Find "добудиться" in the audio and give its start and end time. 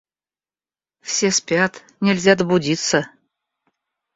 2.35-3.07